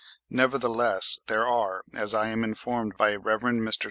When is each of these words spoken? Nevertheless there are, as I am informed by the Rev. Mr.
Nevertheless 0.31 1.19
there 1.27 1.45
are, 1.45 1.83
as 1.93 2.15
I 2.15 2.29
am 2.29 2.43
informed 2.43 2.97
by 2.97 3.11
the 3.11 3.19
Rev. 3.19 3.41
Mr. 3.41 3.77